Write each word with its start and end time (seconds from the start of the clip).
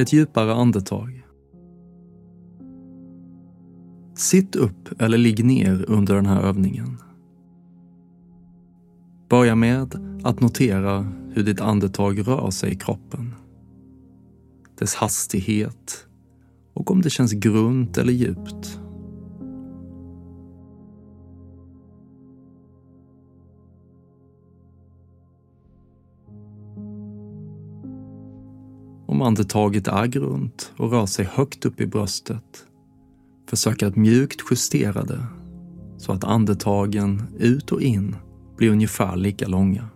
ett 0.00 0.12
djupare 0.12 0.54
andetag. 0.54 1.26
Sitt 4.14 4.56
upp 4.56 5.00
eller 5.00 5.18
ligg 5.18 5.44
ner 5.44 5.84
under 5.88 6.14
den 6.14 6.26
här 6.26 6.42
övningen. 6.42 6.96
Börja 9.28 9.54
med 9.54 9.94
att 10.24 10.40
notera 10.40 11.12
hur 11.32 11.42
ditt 11.42 11.60
andetag 11.60 12.28
rör 12.28 12.50
sig 12.50 12.72
i 12.72 12.76
kroppen. 12.76 13.34
Dess 14.78 14.94
hastighet 14.94 16.06
och 16.74 16.90
om 16.90 17.02
det 17.02 17.10
känns 17.10 17.32
grunt 17.32 17.98
eller 17.98 18.12
djupt. 18.12 18.79
Andetaget 29.22 29.88
är 29.88 30.06
grunt 30.06 30.72
och 30.76 30.90
rör 30.90 31.06
sig 31.06 31.24
högt 31.24 31.64
upp 31.64 31.80
i 31.80 31.86
bröstet, 31.86 32.64
försök 33.48 33.82
att 33.82 33.96
mjukt 33.96 34.40
justera 34.50 35.02
det 35.02 35.26
så 35.98 36.12
att 36.12 36.24
andetagen 36.24 37.22
ut 37.38 37.72
och 37.72 37.82
in 37.82 38.16
blir 38.56 38.70
ungefär 38.70 39.16
lika 39.16 39.48
långa. 39.48 39.88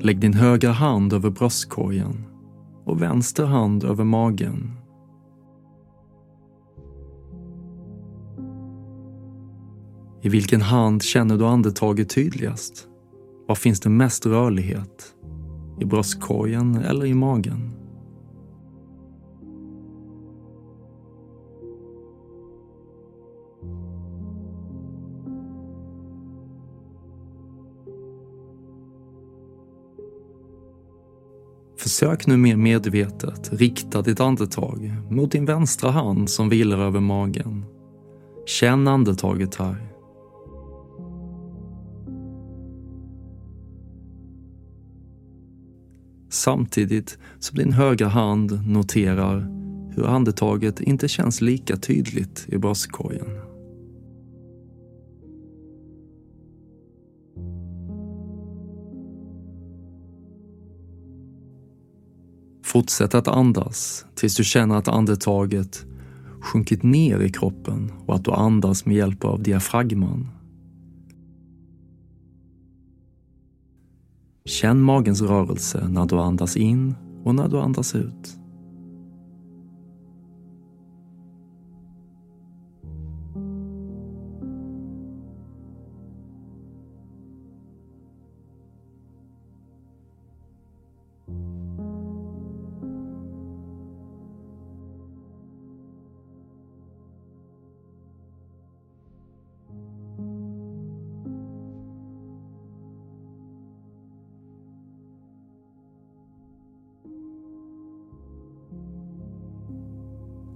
Lägg 0.00 0.20
din 0.20 0.34
högra 0.34 0.70
hand 0.70 1.12
över 1.12 1.30
bröstkorgen 1.30 2.24
och 2.84 3.02
vänster 3.02 3.44
hand 3.44 3.84
över 3.84 4.04
magen. 4.04 4.72
I 10.22 10.28
vilken 10.28 10.62
hand 10.62 11.02
känner 11.02 11.38
du 11.38 11.46
andetaget 11.46 12.08
tydligast? 12.10 12.88
Var 13.48 13.54
finns 13.54 13.80
det 13.80 13.90
mest 13.90 14.26
rörlighet? 14.26 15.14
I 15.80 15.84
bröstkorgen 15.84 16.76
eller 16.76 17.06
i 17.06 17.14
magen? 17.14 17.73
Försök 31.84 32.26
nu 32.26 32.36
mer 32.36 32.56
medvetet 32.56 33.52
rikta 33.52 34.02
ditt 34.02 34.20
andetag 34.20 34.92
mot 35.10 35.32
din 35.32 35.44
vänstra 35.44 35.90
hand 35.90 36.30
som 36.30 36.48
vilar 36.48 36.78
över 36.78 37.00
magen. 37.00 37.64
Känn 38.46 38.88
andetaget 38.88 39.54
här. 39.54 39.76
Samtidigt 46.28 47.18
som 47.38 47.58
din 47.58 47.72
högra 47.72 48.08
hand 48.08 48.68
noterar 48.68 49.38
hur 49.96 50.06
andetaget 50.06 50.80
inte 50.80 51.08
känns 51.08 51.40
lika 51.40 51.76
tydligt 51.76 52.46
i 52.48 52.58
bröstkorgen. 52.58 53.43
Fortsätt 62.74 63.14
att 63.14 63.28
andas 63.28 64.06
tills 64.14 64.36
du 64.36 64.44
känner 64.44 64.76
att 64.76 64.88
andetaget 64.88 65.86
sjunkit 66.40 66.82
ner 66.82 67.20
i 67.20 67.30
kroppen 67.30 67.92
och 68.06 68.14
att 68.14 68.24
du 68.24 68.30
andas 68.30 68.86
med 68.86 68.96
hjälp 68.96 69.24
av 69.24 69.42
diafragman. 69.42 70.28
Känn 74.44 74.82
magens 74.82 75.22
rörelse 75.22 75.88
när 75.88 76.06
du 76.06 76.18
andas 76.18 76.56
in 76.56 76.94
och 77.24 77.34
när 77.34 77.48
du 77.48 77.58
andas 77.58 77.94
ut. 77.94 78.38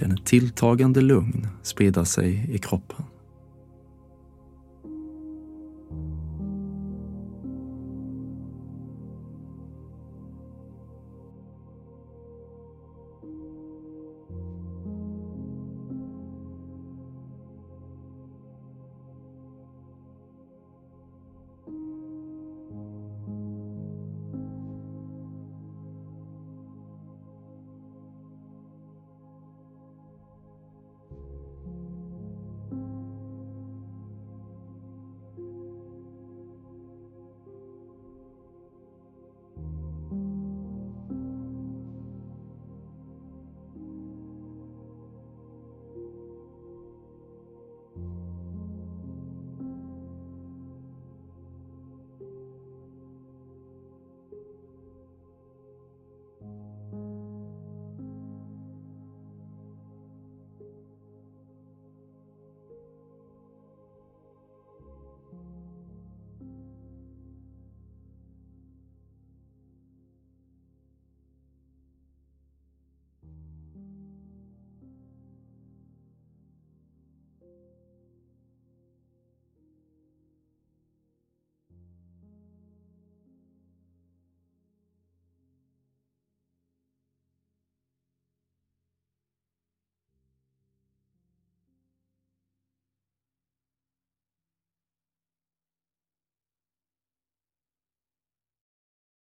Känner 0.00 0.14
ett 0.14 0.26
tilltagande 0.26 1.00
lugn 1.00 1.46
sprida 1.62 2.04
sig 2.04 2.46
i 2.50 2.58
kroppen. 2.58 3.04